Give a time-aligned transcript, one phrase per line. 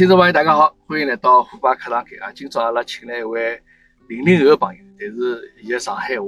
[0.00, 2.32] 听众朋友，大家好，欢迎来到虎爸课堂间啊！
[2.34, 3.60] 今朝阿拉请来一位
[4.08, 6.24] 零零后的朋友，但是伊个上海话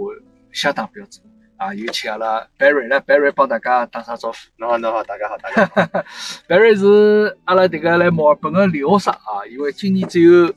[0.52, 1.24] 相当标准
[1.56, 1.72] 啊！
[1.72, 4.36] 有请阿拉 Barry 来，Barry 帮大家打声招呼。
[4.58, 6.04] 侬好，侬好，大家好，大家好。
[6.46, 10.52] Barry 是阿拉迭个来墨尔本个留学生啊，因为今年只有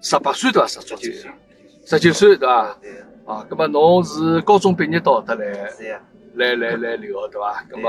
[0.00, 0.66] 十八岁对伐？
[0.66, 1.12] 十九岁，
[1.86, 2.76] 十九岁对伐？
[2.82, 2.90] 对，
[3.26, 5.46] 啊，葛么侬是高中毕业到搿搭来。
[6.34, 7.64] 来来来留学对伐？
[7.70, 7.88] 葛么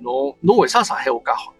[0.00, 1.54] 侬侬为啥上海话介好？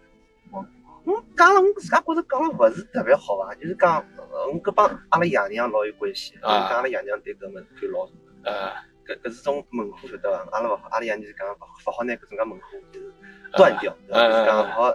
[1.31, 6.33] 我讲了，我自家觉着讲了勿是特别好伐，就是讲，呃我搿帮阿拉爷娘老有关系。
[6.41, 8.13] 讲阿拉爷娘对搿物事看老重。
[8.43, 8.71] 呃，
[9.05, 10.49] 搿搿是种门户晓得伐？
[10.51, 13.13] 阿拉勿好，阿拉爷娘就是讲勿勿好拿搿种介门户就是
[13.53, 14.91] 断掉，就是讲勿好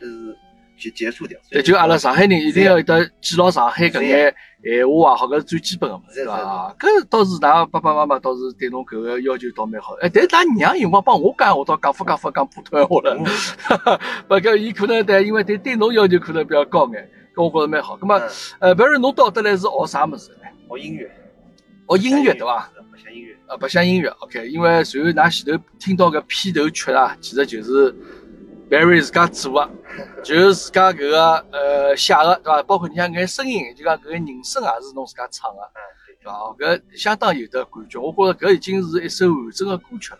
[0.00, 0.36] 就是
[0.78, 1.38] 结结束掉。
[1.50, 6.74] 对，就阿拉上海人一定要有得记牢上海搿眼闲话啊，好，搿是最基本个嘛，对伐？
[6.78, 9.94] 搿倒是㑚爸爸妈妈倒是对侬搿个要求倒蛮好。
[10.00, 13.14] 哎，但是㑚娘有辰光帮我讲，我倒讲法讲法讲普通闲话了。
[13.16, 13.24] 嗯
[14.28, 17.96] 不，搿伊可能对，因为对对侬要求可能比较高眼，搿我觉着蛮好。
[17.96, 20.48] 葛么，嗯呃，比如侬到得来是学啥物事呢？
[20.70, 21.10] 学音乐。
[21.88, 22.70] 学音乐对伐？？
[22.92, 23.34] 白相音乐。
[23.46, 24.46] 啊，白相音乐，OK。
[24.48, 27.94] 因为随后㑚前头听到搿片头曲啊，其实就是
[28.70, 29.70] Barry 自家做个，
[30.22, 32.62] 就是自家搿个呃写个，对伐？
[32.64, 35.80] 包括你像搿眼声音，就讲搿个人声也是侬自家唱个，嗯，
[36.22, 36.32] 对伐？
[36.58, 40.18] 搿相当有得感觉，我觉着搿已经是一首完整个歌曲了，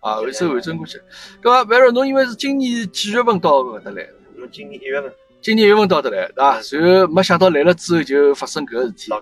[0.00, 1.00] 啊，一首完整歌曲。
[1.42, 3.96] 搿么 Barry 侬因为是今年几月份到搿搭来？
[3.96, 4.14] 对。
[4.36, 6.58] 侬今年一月份今年一月份到得来，对伐？
[6.58, 9.12] 嗯随后没想到来了之后就发生搿个事体。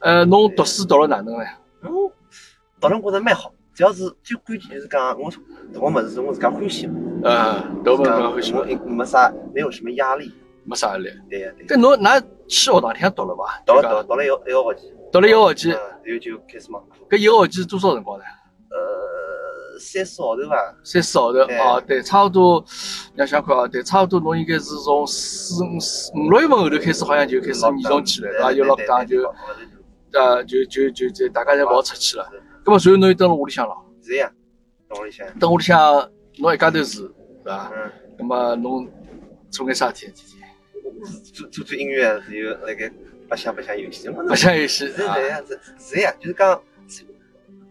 [0.00, 1.44] 呃，侬读书读了哪能呢？
[1.82, 1.90] 嗯
[2.80, 5.30] 读了觉着蛮好，主要是最关键就是讲我
[5.72, 6.92] 读个物事是我自家欢喜的。
[7.24, 10.34] 呃，读文讲搿欢喜我没啥，没有什么压力。
[10.66, 11.08] 没啥压力。
[11.30, 11.66] 对呀对呀。
[11.66, 13.62] 搿侬㑚去学堂里向读了伐？
[13.64, 16.96] 读了就讲读读了一个一个学期，读了一个学期，嗯，然后就开始忙课。
[17.08, 18.24] 搿一个学期多少辰光呢？
[18.68, 20.56] 呃，三四号头伐？
[20.84, 22.62] 三四号头对哦，对，差不多。
[23.16, 28.52] 想想看啊，对，差不多侬应该是从四五四五六月份后头开始，好像就开始严重起来，对伐？
[28.52, 29.22] 就落档就
[30.12, 32.28] 呃就就就就大家侪勿好出去了。
[32.64, 34.30] 葛末随后侬又蹲辣屋里向了，是呀，
[34.88, 35.26] 蹲屋里向。
[35.38, 37.12] 蹲屋里向侬一家头住，是
[37.44, 37.72] 伐？
[37.74, 38.88] 嗯，葛末侬
[39.50, 40.40] 做眼啥天天天？
[41.32, 42.90] 做做做音乐，然后那个
[43.28, 44.08] 白相白相游戏。
[44.28, 45.28] 白相游戏啊是这？
[45.28, 46.62] 样子，是呀，就是讲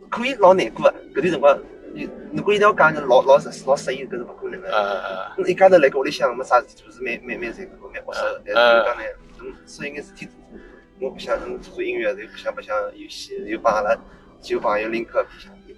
[0.10, 0.94] 可以老难过啊。
[1.14, 1.60] 搿段辰光，
[1.94, 4.72] 你如果一定要讲老老适老适应，搿是勿可能的。
[4.72, 8.42] 呃侬一家头辣盖屋里向没啥事体做，是蛮蛮蛮残酷、蛮活受的。
[8.46, 9.04] 但是就讲呢，
[9.38, 10.34] 侬所有眼事体做，
[11.00, 13.96] 我不想侬做做音乐，然后不想白相游戏，然后帮阿拉
[14.42, 15.10] 几个朋友一下，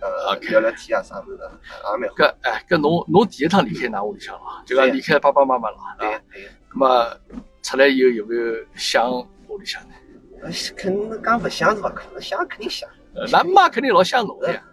[0.02, 1.52] 呃聊聊天啊啥物事的，
[1.92, 2.16] 也蛮好。
[2.16, 5.96] 搿哎搿侬侬第一趟离开㑚屋里向了，就讲离开爸爸妈妈了啊？
[6.00, 7.18] 对呀对呀，葛末
[7.62, 9.12] 出来以后有没有想
[9.48, 9.90] 屋里向呢？
[10.44, 12.90] 呃肯定讲勿想是勿可能，想肯定想。
[13.14, 14.64] 呃㑚妈肯定老想侬的呀，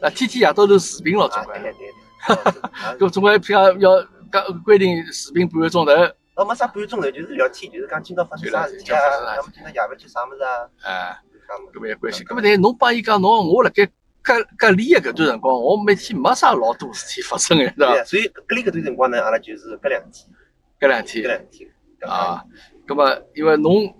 [0.00, 1.58] 那天天夜到头视频咯，总对。
[1.62, 1.92] 对对。
[2.98, 5.92] 搿总归譬如要讲规定视频半个钟头，
[6.34, 11.18] 哦，没啥半个钟头，就是聊天，就是讲今朝发生啥事体啊，要么今朝夜饭吃啥物事啊，哎。
[11.72, 12.24] 搿么有关系。
[12.24, 13.86] 搿么但侬帮伊讲侬，我辣盖
[14.22, 18.04] 隔隔离个搿段辰光，我每天没啥老多事体发生个，对伐？
[18.04, 20.28] 所以隔离搿段辰光呢，阿拉就是隔两天，
[20.80, 21.70] 搿两隔天两天。
[22.00, 22.42] 啊，
[22.86, 23.94] 搿么因为侬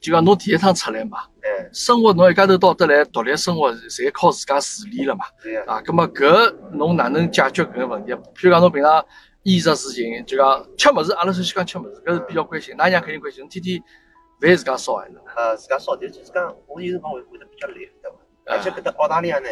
[0.00, 5.24] 就讲侬第一趟出来嘛，哎，生活侬一家头到得来独立生活，侪靠自家自理了嘛。
[5.42, 5.62] 对呀。
[5.66, 8.12] 啊，葛么搿侬哪能解决搿个问题？
[8.12, 9.04] 譬如讲侬平常
[9.42, 12.74] 衣食住行，就讲吃物事，阿拉首先讲吃物事，搿是比较关心。
[12.76, 13.82] 㑚娘肯定关心，侬天天
[14.40, 15.14] 饭自家烧还是？
[15.36, 18.16] 呃，自家烧，但就是讲，我有辰光会会得比较懒，对伐？
[18.16, 19.48] 啊而且搿搭澳大利亚呢，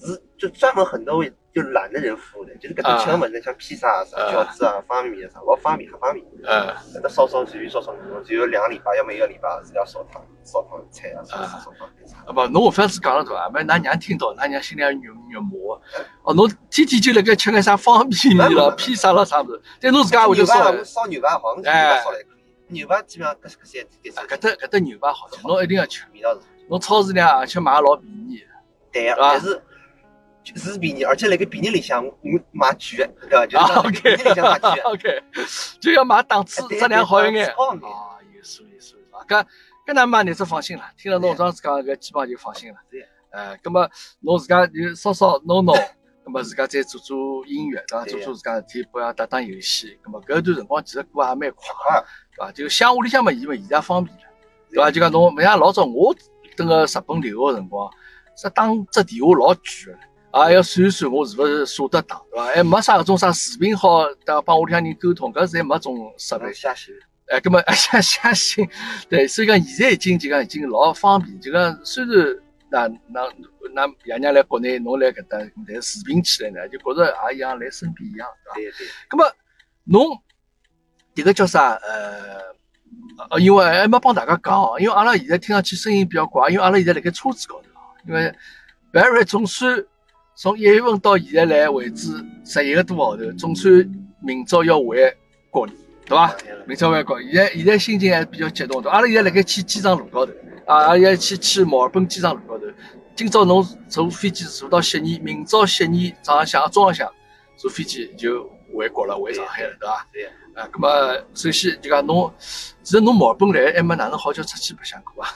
[0.00, 6.26] 是就专门很多为就懒的人服务的，就是搿搭吃个物事，像披萨啊、啥啊饺子啊、方便面啊啥，老方便，很方便。
[6.42, 7.94] 嗯，搿搭烧烧随便烧烧，
[8.24, 12.16] 只有两个礼拜，要么一个礼拜是要烧汤、烧汤菜啊，烧烧烧汤菜。
[12.26, 13.48] 啊不，侬搿番子讲了对伐？
[13.50, 16.04] 没，㑚娘听到，㑚娘心里也肉肉麻的。
[16.24, 20.82] 哦，侬天天就辣盖吃眼啥方便面了、披萨了啥物事，但侬自家会就牛排，烧。
[20.82, 22.31] 烧牛排好，牛哎排烧了也可以。
[22.72, 26.04] 牛排基本上搿搿三搿搿搭搿搭牛排好吃，侬一定要吃。
[26.12, 28.46] 味道是侬超市里向而且买老便宜的。
[28.92, 29.62] 对呀，但是
[30.42, 32.12] 就是便宜，而且辣盖便宜里向我
[32.50, 33.46] 买贵的，对伐？
[33.46, 33.58] 就
[33.94, 34.82] 是便宜里向买贵的。
[34.90, 35.22] OK，
[35.80, 37.48] 就要买档次质量好一眼。
[37.48, 37.54] 啊，
[38.34, 39.46] 有数有数啊，搿
[39.86, 42.78] 搿㑚妈日子放心了，听了侬这样子讲，搿基本上就放心了。
[42.90, 43.06] 对。
[43.30, 43.88] 呃，葛么
[44.20, 45.74] 侬自家就烧烧弄弄，
[46.24, 48.04] 葛么自家再做做音乐，对伐？
[48.04, 52.52] 做做自家事体，不要打打游戏，葛么搿段辰光其实过也蛮快，个，对伐？
[52.52, 54.22] 就想屋里向嘛，伊嘛现在方便了，
[54.70, 54.90] 对伐？
[54.90, 56.14] 就讲侬勿像老早我
[56.56, 57.90] 蹲个日本留学个辰光，
[58.36, 59.98] 这打只电话老贵个。
[60.48, 62.46] 也要算一算，我是勿是舍得打，对伐？
[62.46, 64.40] 还没啥搿种啥视频好，对伐？
[64.40, 66.54] 帮屋里向人沟通，搿侪没种设备能。
[66.54, 66.94] 下行。
[67.26, 68.68] 哎，葛么相相信，
[69.08, 72.36] 对，所以讲现在已经就讲已经老方便，就讲虽然
[72.72, 73.20] 那那
[73.74, 75.38] 那爷娘来国内，侬来搿搭，
[75.68, 78.54] 但视频起来呢，就觉着也像来身边一样，对伐？
[78.54, 79.30] 对对，葛么
[79.84, 80.18] 侬
[81.14, 81.74] 迭个叫啥？
[81.74, 82.40] 呃，
[83.30, 87.68] 呃，因为还没帮大家讲，因为阿拉现在听上去声音比较怪，因为阿拉现在辣盖车子高头，
[88.08, 88.34] 因为
[88.90, 89.84] 白瑞总算
[90.34, 92.12] 从一月份到现在来为止
[92.44, 93.72] 十一个多号头，总算
[94.20, 95.14] 明朝要回
[95.50, 95.72] 国里，
[96.06, 96.34] 对伐？
[96.66, 98.90] 明朝回国，现在现在心情还是比较激动，对？
[98.90, 100.32] 阿拉现在辣盖去机场路高头，
[100.66, 102.64] 啊，阿拉去去墨尔本机场路高头。
[103.14, 107.10] 今朝侬坐飞机坐到悉尼，明朝悉尼早浪向、中浪向
[107.56, 110.06] 坐飞机就回国了，回上海了，对伐？
[110.12, 110.24] 对。
[110.54, 112.32] 啊，咁么首先就讲侬，
[112.82, 115.30] 其实侬墨尔本来还没哪能好叫出去白相过啊？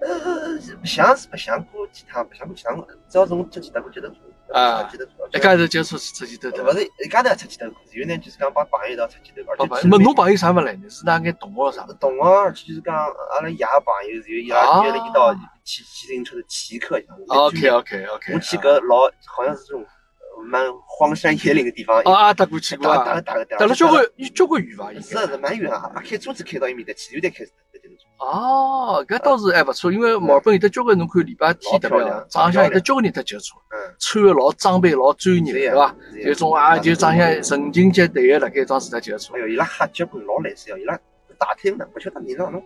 [0.00, 2.76] 呃，白相是白相过几趟，白相过几趟，
[3.10, 4.20] 主要是我出去搭过几趟车。
[4.52, 4.90] 啊，
[5.32, 6.64] 一家头接触出去兜兜。
[6.64, 9.42] 勿是一家头出去兜，有呢就是讲帮朋友一道出去兜。
[9.52, 10.88] 而且，没侬朋友啥物来呢？
[10.88, 11.86] 是哪眼同学啥？
[12.00, 15.34] 同学，就是讲阿拉爷朋友是有伊拉约了一道
[15.64, 16.98] 骑骑自行车的骑客。
[17.28, 18.32] OK OK OK。
[18.34, 19.84] 我去个老好像是这种
[20.50, 22.00] 蛮荒山野岭的地方。
[22.04, 23.04] 啊，搭过去过啊。
[23.04, 24.04] 搭了搭了搭了交关
[24.34, 24.90] 交关远伐？
[24.94, 27.44] 是是蛮远啊，开车子开到伊面搭去，又得开。
[28.18, 33.56] 哦，搿倒是还勿错，因为墨尔本有得交关，侬看礼拜天特别早浪向有得交关人搭接触，
[33.98, 35.94] 穿个老装备老专业，对伐？
[36.24, 39.34] 有种啊，就早浪向成群结队个辣盖桩事搭接触。
[39.36, 40.98] 哎哟，伊拉吓结棍老来塞哦，伊拉
[41.38, 42.60] 大腿呢，勿晓得你让侬，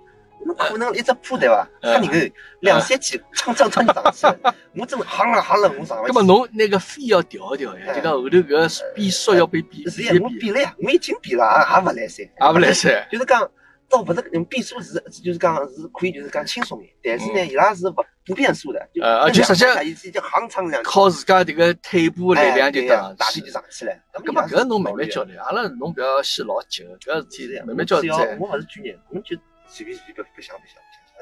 [0.47, 1.69] 侬可能一只铺对伐？
[1.83, 4.51] 吓人个两三千，蹭蹭蹭上去，
[4.81, 6.03] 我真喊了吓了，我上。
[6.07, 7.93] 那么侬那个飞要调一调呀？
[7.95, 9.87] 就讲后头搿变速要被变。
[9.91, 12.23] 是呀，我变了呀，我已经变了，也也勿来塞。
[12.23, 13.07] 也勿来塞。
[13.13, 13.47] 就是讲。
[13.93, 16.91] 倒勿是用变速是，就是讲是可以，就是讲轻松点。
[17.05, 18.81] 但是呢，伊拉是不不变速的。
[19.03, 23.93] 呃，而且实际上靠自家这个腿部力量就上，大臂就上去了。
[24.15, 28.15] 搿么搿侬慢慢教练，阿拉侬不要先老急，搿事体慢慢教练。
[28.41, 29.37] 我勿是专业，我就
[29.69, 30.77] 随便随便不想不想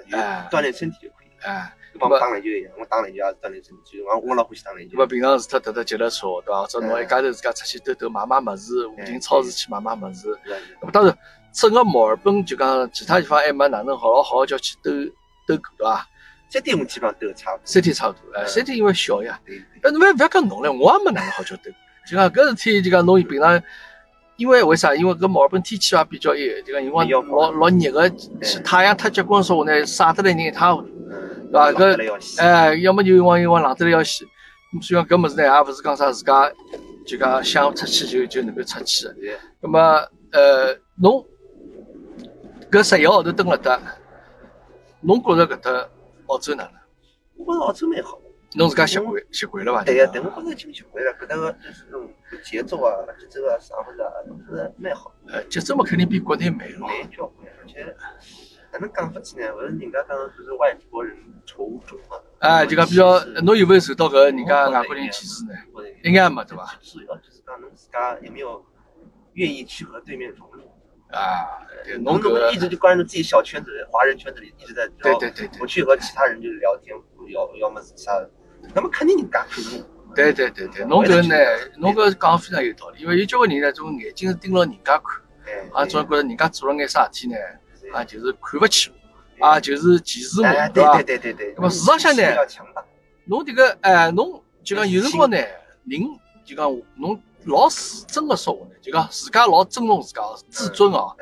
[0.07, 1.27] 不想，就锻炼身体就可以。
[1.43, 4.97] 哎，帮打篮球一样，我打篮球也是锻炼身体，就我我老欢喜打篮球。
[4.97, 6.61] 勿平常除脱踏踏脚踏车，对伐？
[6.63, 10.39] 或者侬一家头自家出去兜兜买买物事，附近超市去买买物事。
[10.81, 11.19] 那么当然。
[11.53, 14.91] 整个墨尔本就讲其他地方还没哪能好好叫去兜
[15.47, 16.07] 兜过，对伐？
[16.49, 17.63] 三天我基本上兜差不多。
[17.65, 19.39] 三天差不多，哎，三天因为小呀。
[19.47, 21.71] 哎，侬勿要讲侬了，我也没哪能好叫兜。
[22.09, 23.63] 就讲搿事体，就讲侬平常，
[24.37, 24.93] 因为为啥？
[24.95, 28.11] 因为搿墨尔本天气也比较热，就讲因为老老热个，
[28.65, 30.89] 太阳太结棍说话呢，晒得来人一塌糊涂，
[31.53, 31.73] 对伐？
[31.73, 34.25] 搿哎，要么就一往一往冷得来要死。
[34.83, 36.51] 所以讲搿物事呢，也勿是讲啥自家
[37.07, 39.15] 就讲想出去就就能够出去的。
[39.61, 39.79] 那么
[40.33, 41.25] 呃，侬。
[42.71, 43.81] 搿十一个号头蹲了搭，
[45.01, 45.89] 侬觉着搿搭
[46.27, 46.73] 澳洲哪能？
[47.37, 48.19] 我觉着澳洲蛮好。
[48.55, 49.85] 侬自家习惯习惯了伐？
[49.85, 52.09] 对呀，但我觉着已经习惯了，搿搭个就是种
[52.45, 55.13] 节奏啊、节奏啊、啥物事啊，都是蛮好。
[55.27, 56.87] 呃，节奏嘛肯定比国内慢咯。
[56.87, 57.85] 慢交关，而且
[58.73, 59.53] 哪能讲法子呢？
[59.55, 62.17] 勿是人家讲就是外国人仇中嘛。
[62.39, 65.53] 哎，就讲比较，侬有没有受到搿人家外国人歧视呢？
[66.05, 66.75] 应该没对伐？
[66.81, 68.65] 主要就是讲侬自家有没有
[69.35, 70.33] 愿意去和对面。
[71.13, 71.59] 啊，
[72.03, 76.97] 侬怎么一直就关注自己小圈子，华人圈子里一直在，对对对，不去和其他人就是聊天，
[77.35, 78.13] 要要么是啥，
[78.75, 79.85] 那么肯定人家看侬。
[80.15, 81.37] 对对对对，侬搿呢，
[81.79, 85.05] 侬搿讲非常有道理，因为有交关人呢，种眼睛是盯牢人家看，
[85.73, 87.37] 啊，总觉着人家做了眼啥事体呢，
[87.93, 88.93] 啊，就是看不起
[89.39, 90.95] 我，啊，就是歧视我，对吧？
[90.95, 91.55] 对对对对对。
[91.57, 92.23] 那么事实上呢，
[93.25, 96.01] 侬这个哎，侬就讲有辰光呢，人
[96.45, 97.21] 就讲侬。
[97.45, 101.17] 老自尊的说话呢，就讲自家老尊重自家，自尊哦。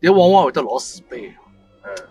[0.00, 1.32] 但往往会得老自卑，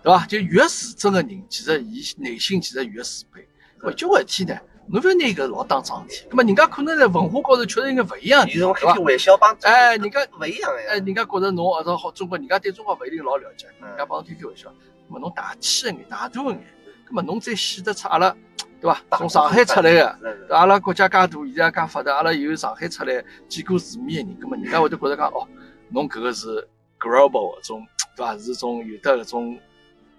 [0.02, 0.26] 对伐？
[0.26, 3.44] 就越自尊个人，其实伊内心其实越自卑。
[3.80, 6.28] 搿交关事体呢，侬勿要拿搿老当桩事体。
[6.28, 8.94] 葛末人家可能在文化高头确实应该勿一样，对伐？
[8.98, 14.68] 玩笑帮哎，人家勿一样哎，人家觉着侬或者好中国，人家对中国勿一定老了解，人家帮侬开开玩笑。
[14.70, 14.74] 葛
[15.08, 16.66] 末侬大气一眼，大度一眼，
[17.06, 18.36] 葛末侬再显得出阿拉。
[18.80, 19.00] 对伐？
[19.18, 20.18] 从上海出来个，
[20.50, 25.46] 阿拉国家介大，现在介发达，阿拉有上海出来见过世面个人，葛么人家会得觉着讲，哦，
[25.90, 26.68] 侬搿个是
[27.00, 28.36] global 种，对伐？
[28.38, 29.58] 是种有得搿种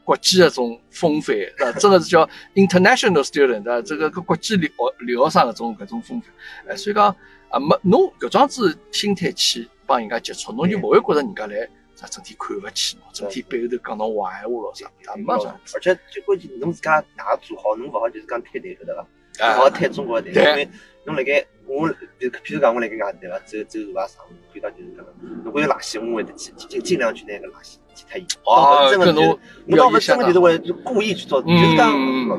[0.03, 1.71] 国际搿种风范，对伐？
[1.73, 3.81] 真个是叫 international student，对伐？
[3.81, 6.31] 这个个国际留留学生搿种搿种风范，
[6.67, 7.15] 哎，所以讲
[7.49, 11.69] 啊，没侬搿桩子心态去帮人家接触，侬就勿会觉着人家来。
[11.98, 14.86] 啥整天看勿起侬，整天背后头讲侬坏闲话咯啥，
[15.16, 15.50] 也没啥。
[15.74, 19.58] 而且最关键，侬自家哪做好，侬勿好就是讲推台，晓得伐？
[19.58, 20.70] 勿好推中国台，因为
[21.06, 21.89] 侬辣盖我，
[22.20, 23.39] 比如譬如讲我辣盖外地对伐？
[23.39, 24.20] 走走路啊啥，
[24.54, 25.04] 看到就是讲，
[25.44, 28.27] 如果有垃圾，我会得尽尽尽量去拿个垃圾去脱伊。
[28.46, 31.92] 哦，真的侬，我倒勿真的就是为故意去做，就是讲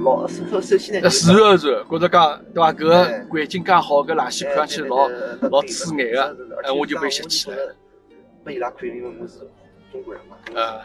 [0.04, 2.72] 老首首先呢，是是是，觉着讲对伐？
[2.72, 5.08] 搿个环境介好，搿垃圾看上去老
[5.50, 7.56] 老刺眼个，哎，我就被吸起来。
[8.48, 9.40] 被伊拉看，因为我是
[9.92, 10.34] 中国人嘛。
[10.54, 10.80] 呃，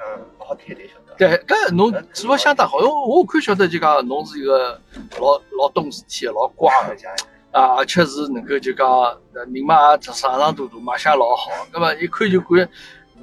[0.00, 1.14] 嗯，不好太太晓得。
[1.16, 4.80] 对，搿侬做的相当好，因为我看晓得就讲侬是一个
[5.20, 7.08] 老老懂事体、老乖的，
[7.52, 11.52] 啊，而且是能够就讲人嘛也上上大大，卖相老好。
[11.72, 12.68] 那么一看就觉，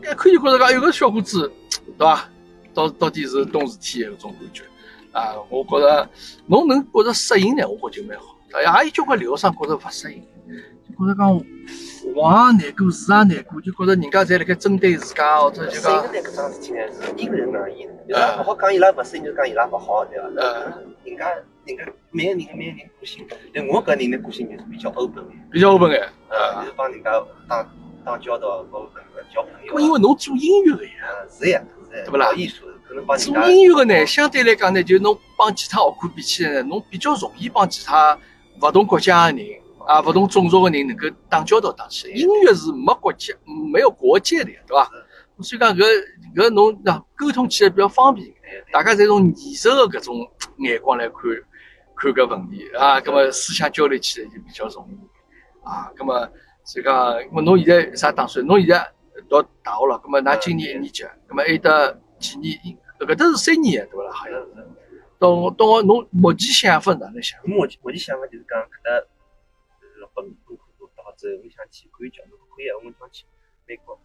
[0.01, 1.51] 一看就觉着讲有个小伙子，
[1.97, 2.29] 对伐？
[2.73, 4.63] 到到底是懂事体搿种感觉
[5.11, 5.35] 啊！
[5.49, 6.09] 我觉着
[6.45, 8.37] 侬能觉着适应呢，我觉就蛮好。
[8.53, 10.21] 哎呀，也有交关留学生觉着勿适应，
[10.84, 11.35] 就觉着讲
[12.15, 16.01] 我也难过，是也难过，就觉着人家侪辣盖针对自家，或者就讲。
[16.01, 17.91] 适应搿桩事体呢，是因人而异的。
[18.07, 20.25] 有勿好讲伊拉勿适应，就讲伊拉勿好，对伐？
[20.37, 20.95] 嗯。
[21.05, 21.29] 人家
[21.65, 27.11] 人家每个人每个人个性，但我搿人的个性就是比较 open 眼，比较 open 眼，呃，就是帮人家
[27.47, 27.63] 打
[28.03, 28.89] 打交道，和
[29.33, 29.79] 交朋友。
[29.79, 30.91] 因为侬做音乐的呀，
[31.29, 31.61] 是呀，
[31.91, 32.33] 对不啦？
[32.33, 38.17] 艺术可能帮做音乐的呢，相对来讲呢，就侬帮其他学科比起来呢，侬比较容易帮其他
[38.61, 39.47] 勿同国家的人
[39.87, 42.13] 啊，勿同种族个人能够打交道打起来。
[42.13, 43.35] 音乐是没国界，
[43.71, 44.89] 没有国界的，对伐？
[45.41, 45.83] 所以讲搿
[46.35, 48.27] 搿侬那沟通起来比较方便，
[48.71, 51.15] 大家侪从艺术的搿种眼光来看
[51.95, 55.91] 看搿问题啊，葛么思想交流起来就比较容易啊。
[55.95, 56.29] 葛么
[56.63, 58.45] 所以讲，侬现在啥打算？
[58.45, 58.87] 侬现在
[59.29, 62.57] 读大学了，葛么㑚今年一年级，葛么还有得几年？
[62.99, 64.11] 搿搭是三年对勿啦？
[64.13, 64.67] 好像是。
[65.19, 67.39] 到到侬目前想法哪能想？
[67.43, 69.07] 目前目前想法就是讲搿搭
[71.15, 73.25] 之后，我想去看教，如果可以，我想去
[73.67, 73.99] 美国。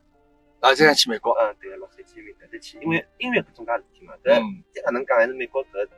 [0.60, 1.32] 啊，再想去美国？
[1.40, 4.38] 嗯，对，洛杉矶那边再去，因为音乐搿种介事体嘛，但
[4.74, 5.88] 再哪能讲，还是美国搿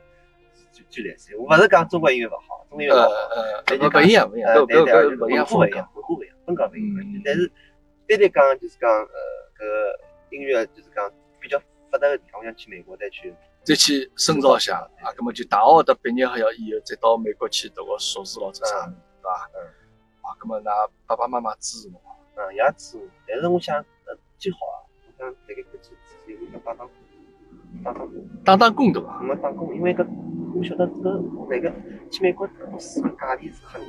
[0.71, 1.35] 最最来塞。
[1.35, 7.21] 我勿是讲中国音乐勿好，中国音乐勿好，但就讲，一样，不一样，对对对，文化勿一样，文化勿一样，风格勿一样。
[7.25, 7.51] 但是
[8.07, 9.11] 单单讲就是讲，呃，
[10.31, 11.59] 搿音乐就是讲比较
[11.91, 15.11] 发达个地方，我想去美国再去，再去深造一下啊。
[15.11, 19.49] 葛末就大学的毕业还要以后，再到美国去读个硕士咯，这啥，对伐？
[19.55, 19.82] 嗯。
[20.23, 22.01] 啊，葛末㑚爸爸妈妈支持侬？
[22.35, 23.77] 嗯，也支持，但是我想。
[23.77, 24.75] 呃最好啊！
[25.07, 26.91] 我想那个自己我想打打工，
[27.81, 29.21] 打打工，打打工对伐？
[29.21, 30.05] 没打工，因为搿
[30.53, 31.71] 我晓得搿那个
[32.11, 33.87] 去美国读书价钿是吓人，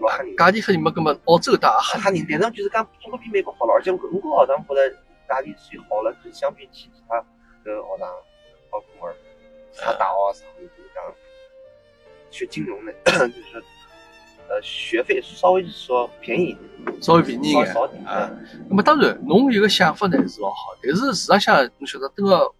[0.00, 0.36] 老吓人。
[0.36, 0.92] 价钿吓人么？
[0.92, 4.90] 搿么澳洲大吓吓人，但是就是讲中国比美国好了，而且我我学堂觉得
[5.26, 7.16] 价钿算好了，就相比起其他
[7.64, 8.12] 搿学堂，
[8.70, 9.10] 包括
[9.72, 11.02] 其他大学啥就是讲
[12.30, 13.64] 学金融的， 就是。
[14.48, 17.66] 呃，学费稍微说便宜一点，稍微便宜一点
[18.06, 18.30] 啊。
[18.68, 22.50] 那么当然，侬有个想法呢是老好，但是事实上，侬晓得，等个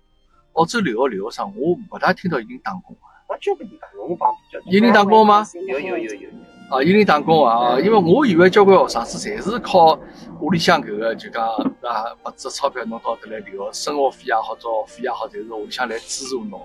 [0.52, 3.08] 澳洲留学留学生，我勿大听到有人打工啊。
[3.28, 4.60] 那交给你打工，我帮比较。
[4.70, 5.46] 有人打工吗？
[5.66, 6.28] 有有有有。
[6.70, 9.98] 啊，有人打工啊，因为我以为交关学生子侪是靠
[10.40, 11.46] 屋里向搿个就讲
[11.80, 16.60] 啊，把这钞票弄到搿来留学，生活费也好，学费也好，侪是屋里向来资助侬。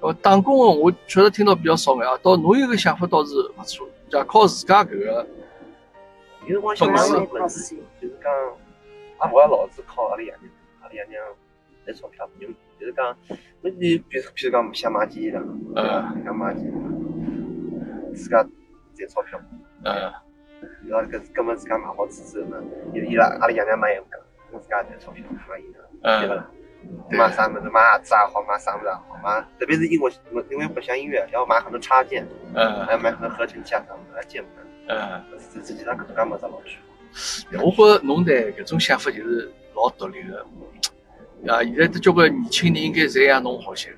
[0.00, 3.88] 呃，打工我确实听到比较少眼啊，倒侬有个想法倒是勿错。
[4.08, 5.26] 就靠自家搿个，
[6.46, 10.50] 有辰光想讲本事，就是讲，也勿要老是靠阿拉爷娘，
[10.80, 11.22] 阿拉爷娘
[11.84, 13.16] 赚钞票不用，就是讲，
[13.60, 15.42] 那你比如比如讲想买件衣裳，
[15.76, 16.72] 嗯，想买件，
[18.14, 18.42] 自家
[18.94, 19.40] 赚钞票，
[19.84, 20.12] 嗯，
[20.86, 22.62] 然后搿搿么自家买好之后呢，
[22.94, 24.02] 伊伊拉阿拉爷娘买衣裳，
[24.52, 25.64] 我自家赚钞票买衣
[26.02, 26.50] 裳，对勿啦？
[27.10, 30.12] 买啥么子，买鞋子也好，买啥物事也好，买，特别是因为
[30.50, 37.62] 因为不像音乐，要买很多插件，嗯，还要买很多合成器啊啥物事，键盘，嗯，实实际上搿种介物事老贵。
[37.62, 40.44] 我觉侬的搿种想法就是老独立的，
[41.52, 43.90] 啊，现在都交关年轻人应该侪像侬好些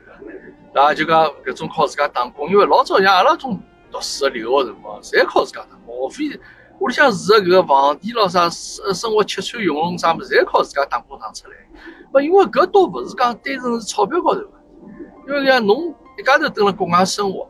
[0.73, 6.41] 个，啊，就讲搿种靠自家打工，因为老早像阿拉种读书的留学辰光，侪靠自家打工，学费
[6.81, 11.55] 屋里向住个搿个房钿咯啥，生生活吃穿用啥物事，侪靠自家打工打出来。
[12.11, 14.51] 不，因为搿倒勿是讲单纯是钞票高头个，
[15.29, 17.47] 因为讲侬一家头蹲辣国外生活，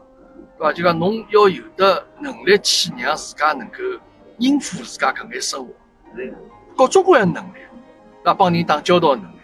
[0.59, 0.73] 对伐？
[0.73, 3.75] 就讲侬要有的能力去让自家能够
[4.39, 5.73] 应付自家搿眼生活，
[6.77, 7.59] 各种各样能力，
[8.25, 9.39] 那帮人打交道能力，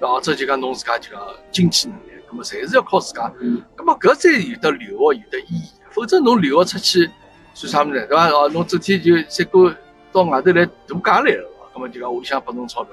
[0.00, 1.20] 对或者就讲侬自家就讲
[1.52, 3.30] 经济能力，搿么侪是要靠自家。
[3.76, 7.10] 搿么搿才有的留学有的意义，否则侬留学出去
[7.56, 8.28] 算啥物事，对伐？
[8.28, 9.74] 哦，侬整天就三个
[10.12, 12.92] 到外头来度假来了，搿么就讲屋里向拨侬钞票。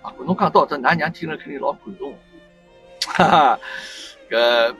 [0.00, 2.16] 啊，侬讲到这，㑚娘听了肯定老感动，
[3.06, 3.24] 哈
[3.54, 3.60] 哈，
[4.30, 4.74] 搿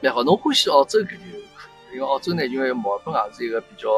[0.00, 0.22] 蛮好。
[0.22, 3.90] 侬欢喜澳洲搿就可以，因为澳洲呢，因为墨尔本也是一个比较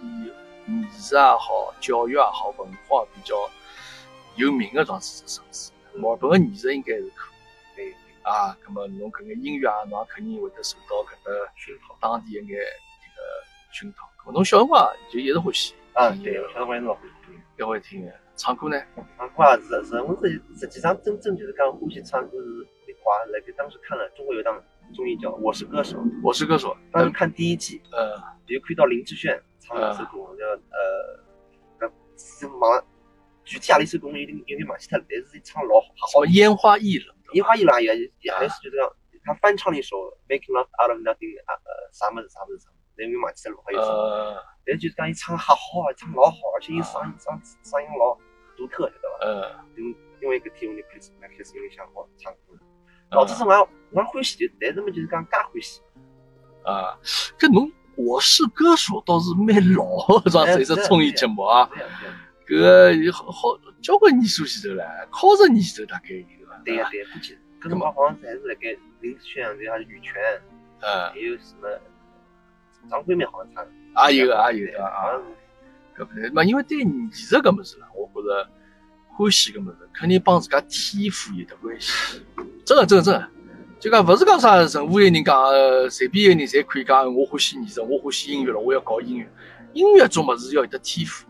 [0.00, 0.32] 以
[0.72, 3.34] 艺术也好、教育也好、文化比较
[4.36, 5.70] 有名个桩子城市。
[5.94, 12.58] 墨尔本个艺术应该是可以，对啊，葛末侬搿眼音乐啊，侬也肯定会得受到搿搭熏陶，当地一眼
[13.76, 14.08] 熏陶。
[14.24, 18.12] 搿侬小辰光就一直欢喜，啊，对，小辰光一直老欢喜听，也会听的。
[18.34, 18.76] 唱歌呢？
[19.16, 24.62] 唱歌也是是，我实实际上真正就是讲欢喜唱歌是那话，那个当时看了中国有档
[24.94, 28.16] 综艺叫《我是歌手》，我是歌手，当时看第一季，呃，
[28.46, 32.84] 比如看到林志炫唱了一首歌叫呃，是忙，
[33.44, 35.86] 具体啊里首歌有点有点忘记脱了，但是唱老好。
[36.14, 38.92] 好，烟花易冷，烟花易冷也也还是就这样，
[39.24, 39.96] 他翻唱了一首
[40.28, 44.42] 《Making Love Out of Nothing》啊呃，啥么子啥么子啥，但又忘记脱了，还有什么？
[44.64, 48.16] 但就是讲伊唱还好，唱老好，而且伊嗓音嗓嗓音老。
[48.56, 49.16] 独特，晓得吧？
[49.20, 49.76] 嗯。
[49.76, 52.60] 因因为搿天我就开始开始有想好唱歌了。
[53.10, 53.60] 老早子我也
[53.90, 55.82] 我也欢喜，就但是么就是讲噶欢喜。
[56.64, 56.96] 啊，
[57.38, 61.68] 搿侬我是歌手倒是蛮老，装是一只综艺节目啊。
[62.46, 63.48] 搿个有好好
[63.82, 66.24] 交关年数前头了，靠十年前头大概有。
[66.64, 70.14] 对呀对，估计搿辰光好像侪是辣盖林志炫还有羽泉，
[70.80, 71.68] 嗯，还有什么
[72.88, 74.12] 张惠妹好像唱的。
[74.12, 75.16] 也有也有啊。
[75.96, 78.48] 搿不对，嘛，因为对艺术搿物事啦，我觉着
[79.08, 82.20] 欢喜搿物事，肯定帮自家天赋有得关系。
[82.64, 83.28] 真个真个真个，
[83.80, 85.36] 就讲勿是讲啥任何一个人讲，
[85.88, 89.26] 随便一个人侪可以讲我欢喜艺术，我欢喜音乐了，我要搞音乐。
[89.72, 91.26] 音乐种物事要有得天赋。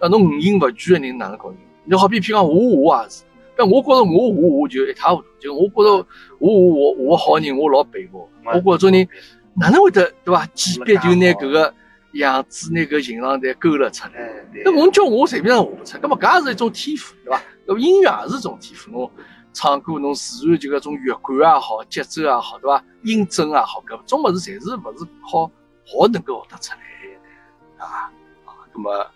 [0.00, 1.66] 那侬五音勿全个人哪能搞音乐？
[1.84, 2.52] 你好比譬如讲我
[2.82, 3.22] 我也是，
[3.56, 6.06] 但我觉着我我我就一塌糊涂，就我觉着
[6.40, 8.28] 我我我我好人我老佩服。
[8.44, 9.08] 我觉着种人
[9.54, 10.46] 哪能会得对伐？
[10.54, 11.74] 几笔就拿搿个
[12.12, 14.44] 样子拿搿形状侪勾勒出来。
[14.64, 17.42] 那我叫我随便画不出，搿么搿也是一种天赋，对伐？
[17.66, 19.10] 搿音乐也是一种天赋，侬
[19.52, 22.84] 唱歌侬自然就搿种乐感也好，节奏也好，对伐？
[23.02, 25.46] 音准也好，搿种物事侪是勿是好
[25.86, 28.12] 好能够学得出来啊
[28.44, 29.06] 啊，搿么。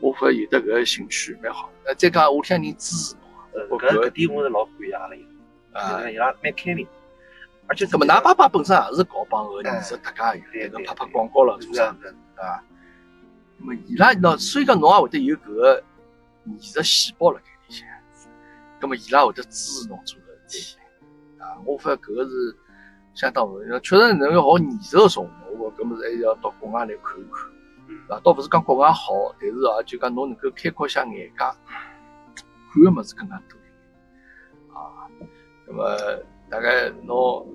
[0.00, 5.16] 我觉有得搿个兴趣蛮好，呃，再讲屋里向人支持侬，呃，搿搿点我是老感谢阿拉
[5.72, 6.86] 啊，伊拉蛮开明，
[7.68, 11.92] 而且，搿么，㑚爸爸本身也是搞帮搿艺术搭界个，搿个拍拍广告了，做啥？
[11.92, 12.62] 子，啊？
[13.58, 15.82] 那么，伊拉喏，所以讲侬也会得有搿个
[16.44, 17.88] 艺术细胞辣盖里向，
[18.80, 20.78] 那么，伊拉会得支持侬做搿事体，
[21.38, 22.56] 啊，我发觉搿个是
[23.14, 23.46] 相当
[23.82, 27.52] 确实能够学艺术个种，我搿么是还是要到国外来看一看。
[28.08, 31.54] 啊，倒勿是讲国外好，但是啊，就讲侬能够开阔一下眼界，看
[32.82, 34.74] 个物事更加多一点。
[34.74, 35.06] 啊，
[35.66, 35.96] 那么
[36.52, 37.46] 大概侬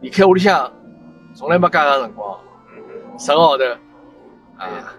[0.00, 0.72] 离开屋里向，
[1.34, 2.38] 从来没介长辰光，
[3.18, 3.64] 十个号头
[4.56, 4.94] 啊。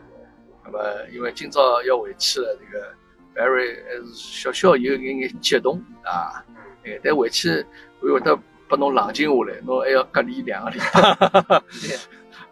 [0.65, 0.79] 那么
[1.13, 2.93] 因为今朝要回去了，这个
[3.33, 6.43] Barry 还是小小有眼眼激动啊。
[6.83, 7.65] 哎，但回去
[8.01, 11.63] 我会得把侬冷静下来，侬还要隔离两个礼拜。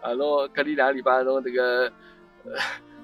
[0.00, 1.92] 啊，侬隔离两个礼拜，侬这个，
[2.44, 2.52] 呃，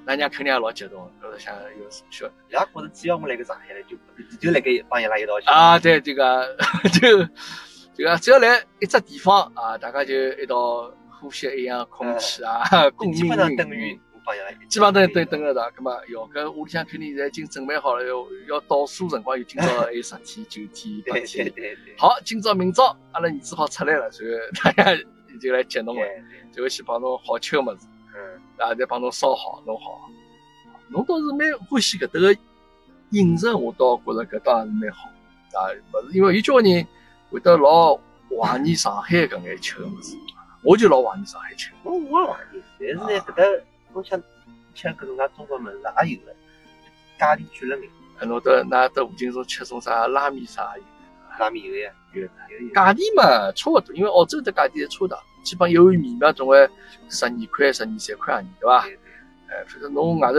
[0.09, 3.95] 俺娘肯定也老激动，觉着想有小，伊拉觉着只要我来个上海了，就
[4.41, 5.47] 就来给帮伊拉一道去。
[5.47, 6.57] 啊，对，这个
[6.99, 7.19] 就
[7.95, 10.91] 这个只要来一只地方啊，大家就一道
[11.21, 12.63] 呼吸一样空气啊，
[12.97, 18.15] 共基本上等于帮伊拉，基本上等等等了的，咁么哟，搿屋里向肯定现在已经准备好了，要
[18.49, 21.45] 要倒数辰光，有今朝还有十天、九天、八天。
[21.53, 21.95] 对对对。
[21.99, 24.31] 好，今朝明朝阿拉儿子好出来了，所以
[24.65, 24.99] 大家。
[25.39, 26.03] 就来接侬了，
[26.53, 27.98] 就会去帮侬好吃个物事，嗯，
[28.59, 30.09] 啊，再帮侬烧好弄好。
[30.89, 32.37] 侬倒是蛮欢喜搿搭个
[33.11, 35.09] 饮食，我倒觉着搿倒也是蛮好。
[35.53, 36.87] 啊，勿是因为有交关人
[37.31, 37.95] 会得老
[38.29, 40.17] 怀念上海搿眼吃个物事，
[40.63, 41.73] 我就老怀念上海吃。
[41.83, 42.39] 我我也怀
[42.79, 43.43] 念，但是呢，搿搭
[43.93, 44.23] 侬想
[44.75, 46.35] 吃搿种介中国物事也有个，
[47.19, 47.91] 价钿贵了眼。
[48.29, 50.87] 侬到那到附近种吃种啥拉面啥也有。
[51.39, 52.29] 拉面有呀，有有
[52.75, 55.17] 价钿嘛差勿多，因为澳洲的价钿侪差勿多，
[55.49, 56.69] 基本一碗面嘛总归
[57.09, 58.85] 十二块、十二三块洋钿，对伐？
[59.49, 60.39] 哎，反正侬外头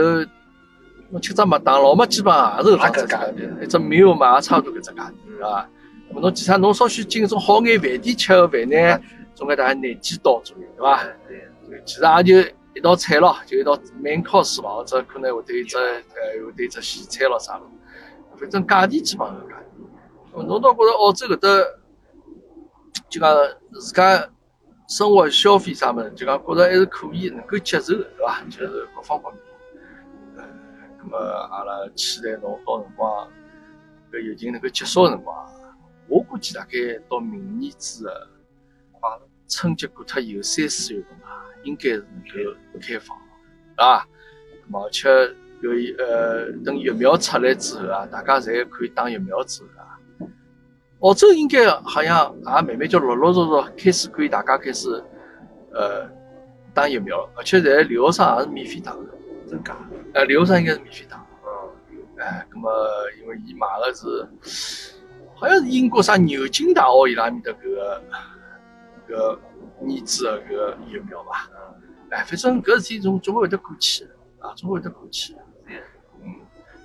[1.10, 5.68] 侬吃只麦当劳嘛，基本上也是搿只价钿，一只面嘛也差勿多搿只价钿，对伐？
[6.12, 9.00] 么侬其他侬稍许进种好眼饭店吃个饭呢，
[9.34, 11.02] 总归大概廿几刀左右，对伐？
[11.26, 17.68] 对，其实也就一道菜咯，就一道 main course 吧，或者可能会得一只呃，会得一只西餐咯啥咯，
[18.38, 19.56] 反正价钿基本上搿价。
[20.32, 21.48] 侬倒觉着澳洲搿搭，
[23.08, 23.36] 就讲
[23.72, 24.28] 自家
[24.90, 28.42] 生活消费啥么子，就讲觉着还是可以，能够接受，对伐？
[28.50, 29.40] 就是各方方面。
[30.36, 30.44] 呃，
[30.98, 33.28] 那么阿拉期待侬到辰光
[34.10, 35.48] 搿疫情能够结束个辰光，
[36.08, 36.70] 我估计大概
[37.08, 43.16] 到明年子个春节过脱以后三四月份啊，应该是能够开放，
[43.76, 44.08] 对伐？
[44.72, 45.08] 而且
[45.62, 49.99] 搿呃等疫苗出来之后啊，大家侪可以打疫苗之后啊。
[51.00, 55.02] 澳洲应该好像也慢慢就陆陆续续开始可以大家开始
[55.72, 56.06] 呃
[56.74, 58.98] 打疫苗，而且在留学生也是免费打的，
[59.48, 59.74] 真假？
[60.12, 61.26] 呃，留学生应该是免费打。
[61.42, 61.98] 嗯。
[62.18, 62.70] 哎，那么
[63.18, 64.28] 因为伊买的是
[65.34, 68.02] 好像是英国啥牛津大学伊拉面的搿个
[69.08, 69.40] 搿个
[69.86, 71.48] 研制的搿个疫苗吧。
[71.54, 71.58] 嗯
[72.10, 74.04] 哎，反正搿事体总总会得过去
[74.38, 75.34] 啊，总归会得过去
[76.22, 76.34] 嗯。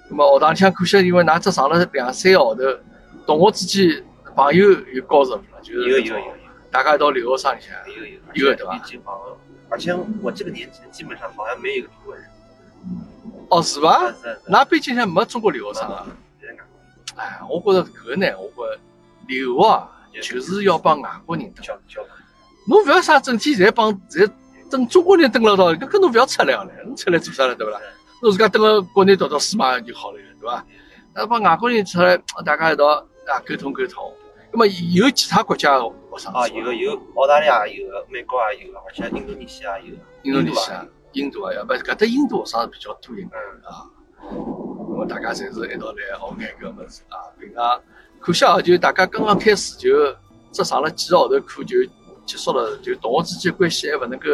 [0.09, 2.61] 那么学堂里向可惜因为㑚只上了两三个号头。
[3.25, 4.03] 同学之间
[4.35, 6.25] 朋友有交入了，就是有有有有，
[6.71, 8.79] 大家一道留学生里向有有有对吧？
[9.69, 12.23] 而且我这个年纪基本上好像没有一个中国人。
[13.49, 14.13] 哦，是吧？
[14.47, 16.05] 那北京现在没中国留学生啊？
[17.15, 18.79] 哎，我觉着搿个呢，我觉着
[19.27, 19.89] 留学啊，
[20.21, 22.01] 就是要帮外国人交交
[22.67, 24.29] 侬勿要啥整天侪帮侪
[24.69, 27.79] 等中国人蹲辣道，搿搿侬勿要出来了，侬出来做啥了，对勿啦？
[28.21, 30.65] 侬自家蹲辣国内读读书嘛就好了，对对伐？
[31.13, 34.13] 那帮外国人出来，大家一道啊沟通沟通。
[34.51, 39.93] 那么有其他国家学生啊，有有澳大利亚有，美国也有，而且印度尼西亚有。
[40.23, 43.31] 印度尼西亚、印度啊，要不搿搭印度学生是比较多一点
[43.65, 43.83] 啊。
[44.21, 47.19] 那么大家侪是一道来学眼搿物事啊。
[47.37, 47.81] 平常
[48.21, 49.89] 可惜啊，就大家刚刚开始就
[50.53, 51.75] 只上了几个号头课就
[52.25, 54.25] 结束了，就同学之间关系还勿能够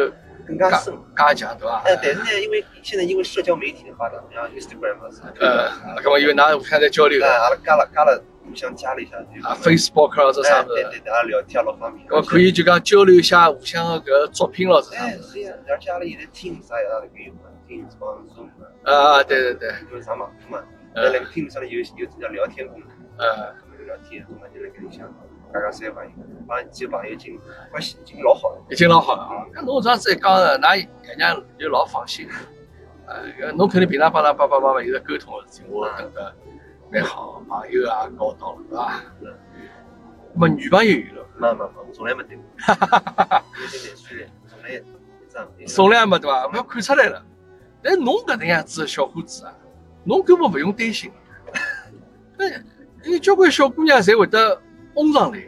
[0.46, 1.82] 更加深加强，对伐？
[1.84, 8.22] 哎，但是呢，因为现在因为社交媒体的发展，像 Instagram 啊，呃，搿么因为㑚互相在交流，阿拉加了加了。
[8.44, 10.68] 互相加了一下，啊，Facebook 啊，这啥子？
[10.68, 12.06] 对对对，阿拉聊天老方便。
[12.10, 15.06] 我可以就讲交流一下互相的搿作品咯，是啥子？
[15.06, 18.66] 哎，是呀，而且阿拉现在 Teams 啥也阿拉可以用嘛，Teams 帮 Zoom 嘛。
[18.84, 19.70] 啊，对对对。
[19.90, 20.62] 因为上网课嘛，
[20.94, 22.88] 在那个 Teams 上面有有这叫聊天功能。
[23.18, 23.54] 嗯。
[23.84, 25.12] 聊天，我们就来跟你讲，
[25.52, 26.10] 大家三朋友，
[26.46, 27.36] 帮几个朋友经
[27.72, 28.62] 关系已经老好了。
[28.70, 29.44] 已经老好了啊！
[29.52, 32.28] 那侬这样子一讲，那爷娘就老放心。
[33.08, 36.32] 呃，侬肯定平常帮㑚爸爸妈妈有在沟通的事情，我等得。
[36.92, 39.02] 蛮好，朋友也搞到了，是吧？
[40.34, 41.26] 那么女朋友有了？
[41.38, 42.44] 没没没，我从来没谈过。
[42.58, 44.82] 哈哈哈哈有点难说嘞，从来
[45.30, 45.48] 这样。
[45.66, 46.46] 从来没对吧？
[46.48, 47.24] 不要看出来了。
[47.82, 49.54] 但侬搿能样子的小伙子啊，
[50.04, 51.10] 侬根本不用担心。
[52.38, 52.62] 哎，
[53.04, 54.60] 有交关小姑娘侪会得
[54.94, 55.38] 哄上来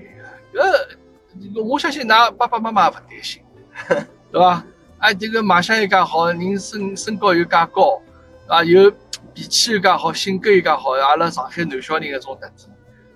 [0.55, 3.43] 呃，我相信㑚爸爸妈妈也不担心，
[4.33, 4.65] 对吧？
[4.99, 8.01] 啊，这个卖相又介好，人身身高又介高，
[8.49, 8.91] 啊，又。
[9.35, 12.71] 脾气又介好，性格又介好，阿拉上海男小人搿种特点，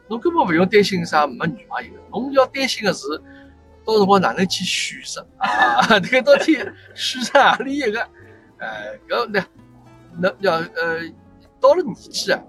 [0.08, 3.06] 侬根本勿用担心啥没女朋友，侬要担心的是
[3.84, 5.80] 到辰光哪能去选择啊？
[6.00, 6.54] 迭个到底
[6.94, 8.00] 选择何里一个？
[8.58, 9.46] 呃，搿那
[10.20, 11.00] 那要呃
[11.60, 12.42] 到了年纪啊，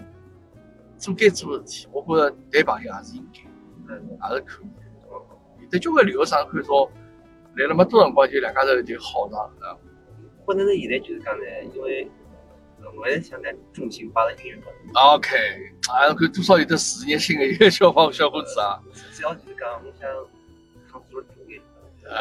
[0.98, 3.42] 做该做的事体，我觉着谈朋友也是应该，
[3.94, 4.68] 嗯，也是可以。
[5.62, 6.90] 有的交关留学生看到
[7.56, 9.78] 来了没多辰光，就两家头就好上了。
[10.44, 11.44] 或者是现在就是讲呢，
[11.76, 12.10] 因为。
[12.98, 14.62] 我也想在重心放在音乐。
[14.94, 15.38] OK，
[15.90, 18.80] 啊，看多少有点事业心的一个小伙小伙子啊。
[19.14, 20.10] 主要就是讲，我想
[20.92, 21.60] 唱出了主业。
[22.04, 22.16] 呃，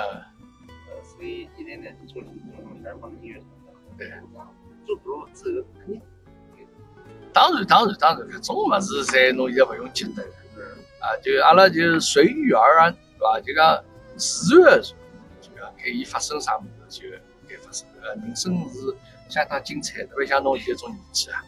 [0.69, 3.45] 呃，所以现在呢，重心重心还是放在音乐上。
[3.97, 4.11] 对，
[4.87, 6.01] 做不了之后肯定。
[7.33, 10.25] 当然，当然，当然，搿种物事噻，侬现在勿用急的。
[10.57, 10.63] 嗯。
[11.01, 13.41] 啊，就阿拉就随遇而安，对吧？
[13.41, 13.85] 就讲
[14.17, 14.83] 自然而然，
[15.41, 17.17] 就讲该伊发生啥物事就
[17.49, 17.87] 该发生。
[18.03, 18.95] 呃，人生是。
[19.29, 21.43] 相当精彩，特别像侬现在种年纪啊，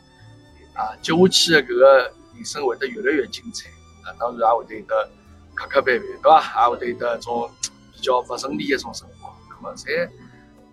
[0.74, 3.68] 啊，接下去的搿个人生会得越来越精彩
[4.04, 5.10] 啊，当然也会得有得
[5.54, 6.64] 磕磕绊绊，对伐？
[6.64, 7.50] 也会得有得种
[7.92, 10.08] 比较勿顺利的种生活，那么侪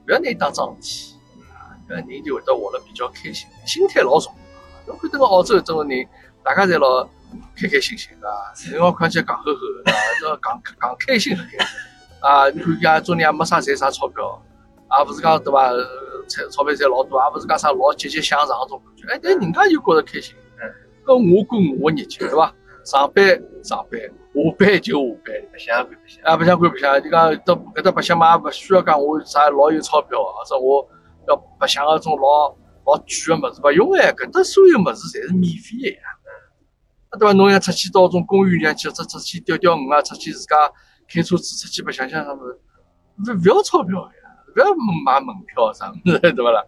[0.08, 1.16] 勿要拿伊当桩事体
[1.54, 4.94] 啊，搿人就会得活得比较开心，心态老重要。
[4.94, 6.08] 侬看迭个澳洲种人，
[6.44, 7.04] 大家侪老
[7.56, 11.60] 开开心心的，辰光看起来戆呵呵的，这讲讲开心开心
[12.22, 12.50] 啊！
[12.50, 14.42] 你看伢种人也没啥赚啥钞票，
[15.00, 15.72] 也勿是讲对伐？
[16.28, 20.36] 钞钞票赚老多，也勿是讲啥老积极向上种感觉，哎，但人家就觉着开心。
[20.60, 20.68] 嗯，
[21.06, 22.54] 搿我过我的日脚，对伐？
[22.84, 23.26] 上班
[23.64, 26.24] 上班，下班就下班，白相管白相。
[26.26, 30.86] 啊，白相归白相，就讲到搿搭白相嘛，也勿需要讲我啥老有钞票，或者我
[31.30, 32.50] 要白相个种老
[32.86, 36.04] 老贵个物事，勿用哎，搿搭所有物事侪是免费个呀。
[37.16, 37.32] 嗯，对伐？
[37.32, 40.70] 侬像出去到种公园里向去，出出去钓钓鱼啊，出去自家
[41.08, 42.60] 开车子出去白相相啥物事，
[43.32, 44.12] 勿勿要钞票呀。
[44.58, 44.74] 不要
[45.06, 46.66] 买门票啥 么子，对不啦？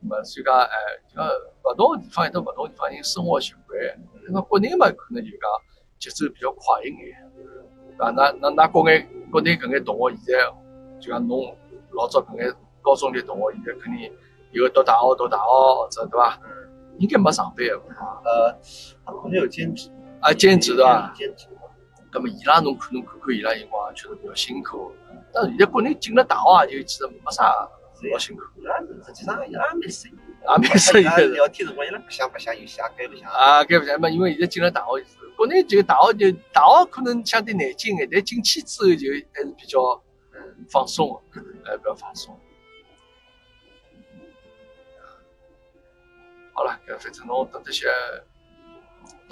[0.00, 0.70] 么所以讲，哎，
[1.12, 1.26] 讲
[1.64, 3.80] 勿同个地方有得勿同地方人生活习惯。
[4.28, 5.40] 那么国内嘛，可能就讲
[5.98, 7.18] 节奏比较快一眼，
[7.98, 10.44] 啊，那那那国内国内搿眼同学现在
[11.00, 11.52] 就讲侬
[11.90, 14.12] 老早搿眼高中的同学，现在肯定
[14.52, 16.38] 有读大学读大学，或者对伐？
[16.98, 17.82] 应该没上班个
[18.24, 18.54] 呃，
[19.02, 19.90] 好像有兼职。
[20.20, 21.12] 啊，兼职对伐？
[21.16, 21.48] 兼职。
[22.12, 24.92] 那么伊拉侬可能看看伊拉辰光确实比较辛苦。
[25.32, 27.44] 但是现在国内进了大学就其实没啥
[28.12, 28.42] 老辛苦，
[29.06, 31.26] 实际上也蛮适意，也蛮适意的。
[31.28, 33.30] 聊天辰光，伊拉不想不想游戏，该不想。
[33.30, 34.10] 啊，该不想嘛？
[34.10, 35.04] 因为现在进了大学，
[35.36, 39.80] 国内就大学就大学可能相对难进一点，但进去之后就还是比较
[40.34, 41.22] 嗯放松，
[41.64, 42.38] 呃比较放松。
[46.54, 47.86] 好了，搿反正侬等这些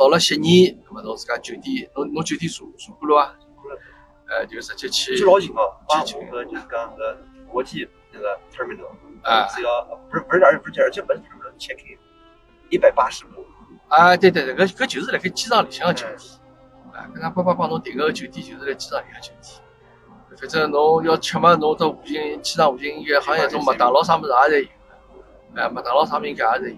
[0.00, 3.36] 到了悉尼，那么侬自家酒店，侬侬酒店住住过了伐？
[4.30, 7.18] 呃，就直接去，去老近哦，帮我个就是讲个
[7.52, 8.88] 国际那个 terminal，
[9.22, 11.98] 啊，只要不是不是而且不是而且不是 terminal check in，
[12.70, 13.44] 一百八十步。
[13.88, 16.16] 啊，对对对，搿搿就是辣盖机场里向个酒店，
[16.94, 19.60] 啊，刚刚爸爸帮侬订个酒店就是辣机场里向酒店。
[20.38, 24.68] 反正侬要吃嘛，侬到附近机场附近应该好像有种麦当劳啥物事也侪有，
[25.60, 26.76] 哎，麦当劳啥物事应该也侪有。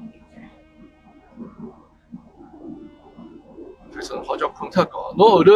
[4.25, 5.51] 好叫困特高，侬后头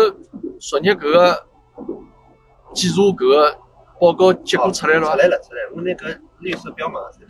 [0.58, 1.46] 昨日搿个。
[2.74, 3.58] 检查搿个
[3.98, 5.70] 报告结果出来了出来了，出来了。
[5.74, 7.28] 我拿搿绿色标码出来。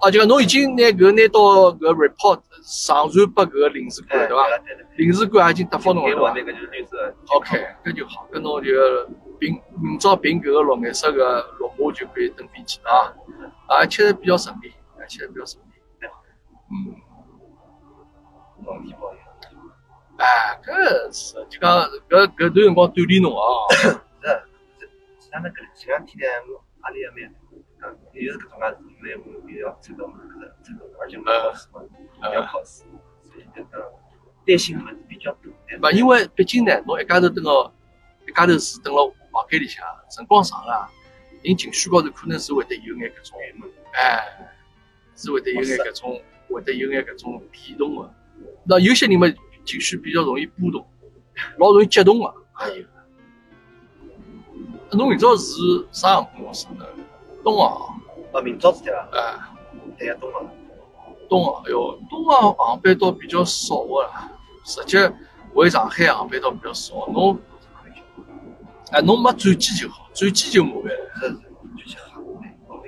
[0.00, 1.40] 啊，就讲侬已经拿搿拿到
[1.72, 4.46] 搿 report 上传拨搿个领事馆，对伐？
[4.96, 6.54] 领事馆已经答复侬了，对伐
[7.34, 8.70] ？OK，搿就好，搿侬就
[9.40, 13.16] 凭明朝凭搿个绿颜色个绿码就可以登飞机了
[13.66, 13.78] 啊！
[13.80, 15.70] 而且比较顺利，而且比较顺利。
[16.70, 16.94] 嗯。
[20.18, 21.78] 哎，搿是就讲
[22.10, 23.40] 搿搿段辰光锻炼侬啊。
[23.78, 23.86] 是，
[24.80, 24.90] 是，
[25.30, 27.32] 像那搿前两天我压力也蛮
[27.80, 28.66] 大，又是搿种啊，
[28.98, 32.82] 因为我又要抽到搿个抽到，而且我要考试嘛，要考试，
[33.22, 33.92] 所以搿个
[34.44, 35.52] 担心还是比较多。
[35.52, 37.72] 勿，因为毕竟呢，侬一家头蹲个
[38.26, 39.00] 一家头是蹲辣
[39.30, 40.90] 房间里向，辰光长了，
[41.44, 43.38] 人情绪高头可能是会得有眼搿种，
[43.92, 44.50] 哎，
[45.14, 48.12] 是会得有眼搿种，会得有眼搿种变动个。
[48.64, 49.32] 那有些人嘛。
[49.68, 50.86] 情绪比较容易波动，
[51.58, 52.34] 老容易激动个，
[52.72, 52.86] 也有。
[54.96, 55.52] 侬明朝是
[55.92, 56.86] 啥航空公司呢？
[57.44, 58.00] 东航。
[58.32, 59.08] 啊，明朝是对伐？
[59.12, 59.38] 哎，
[59.98, 60.48] 对呀，东航。
[61.28, 64.10] 东航，哎呦，东航航班倒比较少个，
[64.64, 65.12] 直接
[65.54, 67.06] 回上海航班倒比较少。
[67.12, 67.38] 侬，
[68.90, 70.72] 哎，侬没转机就好，转机就麻
[71.20, 71.40] 烦了。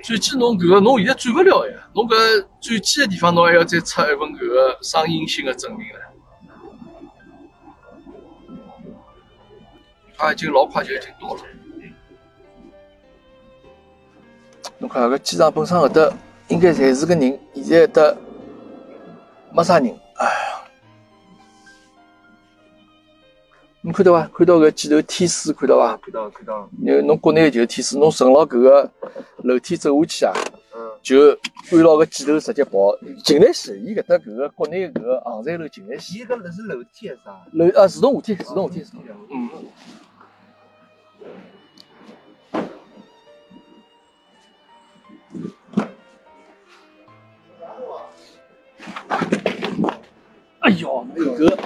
[0.03, 6.00] 转机侬搿个侬现在转勿了呀，侬搿转机个地方侬还要再出一份搿个双阴性个证明唻。
[10.21, 11.41] 他已经老快就已经到了。
[14.77, 16.15] 侬看，搿机场本身搿搭
[16.47, 18.15] 应该侪是个人，现在搿搭
[19.51, 19.87] 没啥人。
[20.17, 20.61] 哎呀，
[23.81, 24.29] 侬看到伐？
[24.31, 25.97] 看到搿几头天使，看到伐？
[25.97, 26.69] 看到，看到。
[26.79, 28.91] 侬侬国内就是天使，侬顺牢搿个
[29.37, 30.33] 楼梯走下去啊，
[31.01, 31.31] 就
[31.71, 33.75] 按牢搿几头直接跑进来线。
[33.83, 36.21] 伊搿搭搿个国内搿个航站楼进来线。
[36.21, 37.43] 伊搿是楼梯还是啥？
[37.53, 38.85] 楼啊，自动下梯，自动下梯，
[39.31, 39.49] 嗯。
[50.59, 51.57] 哎呦那个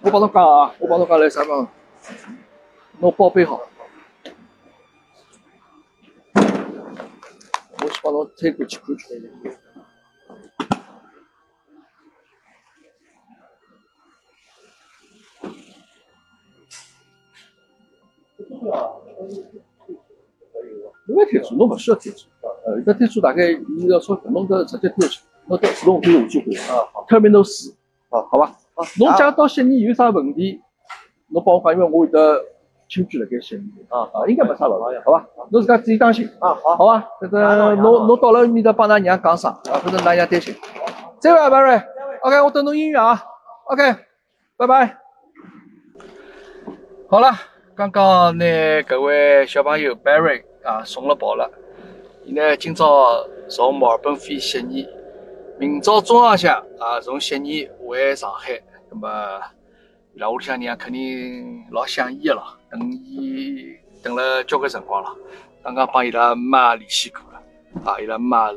[0.00, 1.68] 我帮他干啊我帮他干来三方
[3.00, 3.60] 那我报备好。
[7.80, 9.67] 我去把老推过去扣出来的。
[21.06, 22.26] 侬要贴住，侬勿需要贴住。
[22.66, 26.84] 呃，搿贴住大概伊要钞票，侬搿直接贴下去，侬到自动可以下去回啊。
[27.08, 27.74] Terminal 四，
[28.10, 28.52] 好，好吧。
[28.74, 30.60] 啊，侬假到悉尼有啥问题，
[31.28, 32.44] 侬帮我讲，因为我有得
[32.88, 33.64] 亲戚辣盖悉尼。
[33.88, 35.26] 啊啊，应该没啥问题，好吧？
[35.50, 37.08] 侬自家注意当心啊，好，好吧？
[37.20, 40.54] 反正侬侬到了面搭帮㑚娘讲声，啊，反正㑚娘担心。
[41.20, 41.82] 再会，Barry。
[42.22, 43.24] OK，我等侬音乐啊。
[43.64, 43.94] OK，
[44.56, 44.98] 拜拜。
[47.08, 47.32] 好了。
[47.78, 48.44] 刚刚拿
[48.82, 51.48] 搿位小朋友 Barry 啊送了跑了，
[52.24, 54.84] 伊呢今朝从墨尔本飞悉尼，
[55.60, 58.60] 明朝中浪向啊从悉尼回上海，
[58.90, 59.40] 那么
[60.12, 65.14] 伊拉屋里向人肯定老想伊个咯，等伊等了交关辰光了，
[65.62, 67.40] 刚刚帮伊拉妈联系过了，
[67.88, 68.56] 啊伊拉妈是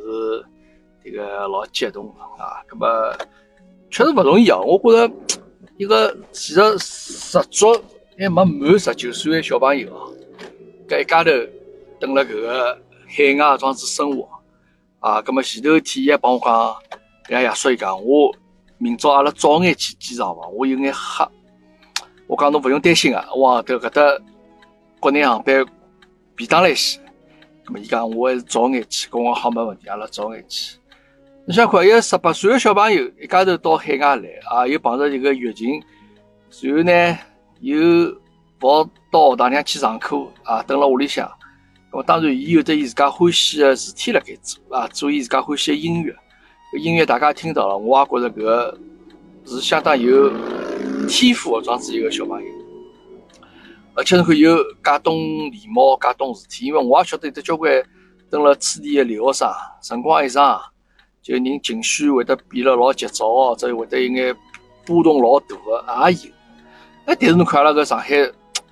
[1.04, 2.08] 这个老激动
[2.40, 3.14] 啊，那么
[3.92, 5.14] 确实勿容易啊，我觉着
[5.78, 7.80] 一个其实十足。
[8.22, 10.06] 还没满十九岁的小朋友啊，
[10.88, 11.32] 搿一家头
[12.00, 14.30] 等了搿个海外装置生活
[15.00, 16.76] 啊，葛末前头天伊还帮我讲，
[17.30, 18.32] 拉爷叔伊讲，我
[18.78, 21.28] 明朝阿拉早眼去机场伐，我有眼黑。
[22.28, 24.04] 我讲侬勿用担心啊，我头搿搭
[25.00, 25.66] 国内航班
[26.36, 27.00] 便当来西。
[27.66, 30.78] 葛末伊讲我还是早眼去，跟我好没问题，阿拉早眼去。
[31.48, 35.82] 你想看一个十八岁的小朋友一家头到海外来啊，又碰着一个疫情，
[36.52, 37.18] 随后呢？
[37.62, 38.12] 又
[38.60, 41.32] 跑到学堂里去上课啊，等辣屋里向。
[41.92, 46.16] 咁当然，伊有得伊自家欢喜的事体辣盖做啊，做伊自家欢喜的音乐。
[46.80, 48.78] 音乐大家听到了，我也觉着搿
[49.46, 50.32] 是相当有
[51.08, 52.48] 天赋的，装子一个小朋友。
[53.94, 55.18] 而且侬看有介懂
[55.52, 57.70] 礼貌、介懂事体，因为我也晓得有得交关
[58.30, 60.62] 等辣此地的留学生，辰光一长，
[61.22, 64.34] 就人情绪会得变了老急躁，或者会得有眼
[64.86, 66.41] 波动老大个，也有。
[67.06, 68.16] 哎，但是侬看阿拉搿上海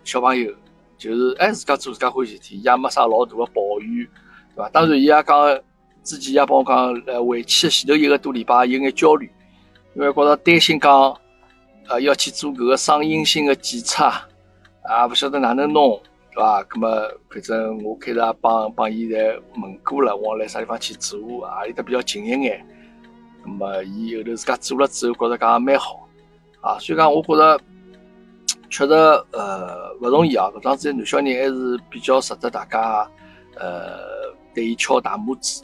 [0.04, 0.54] 小朋友，
[0.98, 4.08] 就是哎自家做自家欢喜事体，也没啥老大的抱怨，
[4.56, 4.70] 对伐？
[4.70, 5.60] 当然，伊也讲
[6.04, 9.32] 之前也帮我讲，呃，回去前头一个多礼拜有眼焦虑，
[9.96, 11.18] 因为觉着担心讲，
[11.88, 14.06] 呃，要去做搿个双阴性的检测，
[14.84, 16.00] 啊，勿晓得哪能弄，
[16.32, 16.64] 对伐？
[16.64, 16.90] 葛末
[17.30, 22.64] 反正我开始也帮帮伊在问过了，往来啥地方去做，啊，里搭比较近一眼。
[23.44, 26.08] 葛末伊后头自家做了之后，觉着讲也蛮好，
[26.62, 27.60] 啊，所以讲我觉着。
[28.70, 28.94] 确实，
[29.32, 30.48] 呃，勿容易啊！
[30.56, 33.10] 搿桩事体男小人还是比较值得大家，
[33.58, 33.98] 呃，
[34.54, 35.62] 对伊敲大拇指，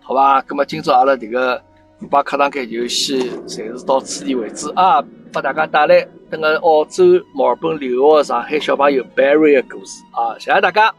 [0.00, 0.40] 好吧？
[0.42, 1.60] 葛末今朝阿拉迭个
[1.98, 5.02] 虎爸课堂间游戏暂时到此地为止啊！
[5.32, 10.38] 拨大家带来迭个澳洲墨尔本留学上海小朋友 Barry 的故事啊！
[10.38, 10.94] 谢谢大家。